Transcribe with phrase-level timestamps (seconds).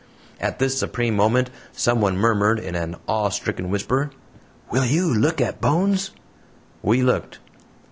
[0.39, 4.09] At this supreme moment someone murmured in an awe stricken whisper:
[4.71, 6.09] "WILL you look at Bones?"
[6.81, 7.37] We looked.